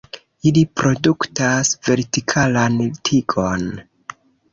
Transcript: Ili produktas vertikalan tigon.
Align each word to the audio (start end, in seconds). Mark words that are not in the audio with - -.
Ili 0.51 0.61
produktas 0.79 1.73
vertikalan 1.89 2.79
tigon. 3.11 3.69